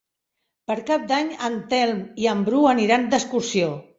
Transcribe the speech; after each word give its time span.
Per 0.71 0.77
Cap 0.87 1.03
d'Any 1.11 1.29
en 1.49 1.59
Telm 1.75 2.01
i 2.25 2.27
en 2.33 2.43
Bru 2.49 2.65
aniran 2.73 3.09
d'excursió. 3.15 3.71